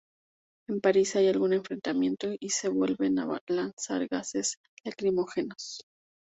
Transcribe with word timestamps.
En 0.67 0.81
París 0.81 1.15
hay 1.15 1.27
algún 1.27 1.53
enfrentamiento 1.53 2.29
y 2.39 2.49
se 2.49 2.69
vuelven 2.69 3.19
a 3.19 3.39
lanzar 3.47 4.07
gases 4.07 4.55
lacrimógenos. 4.83 5.83